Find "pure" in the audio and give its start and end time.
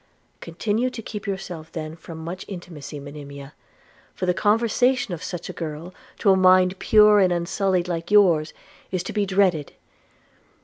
6.79-7.19